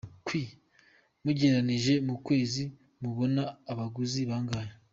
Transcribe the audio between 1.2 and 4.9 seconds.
Mugereranije mu kwezi mubona abaguzi bangahe?.